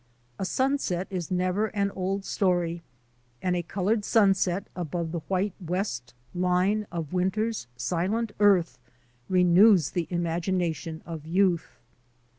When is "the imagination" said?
9.91-11.03